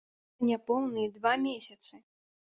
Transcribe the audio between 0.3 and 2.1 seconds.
За няпоўныя два месяцы!